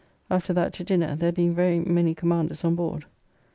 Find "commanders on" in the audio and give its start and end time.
2.15-2.73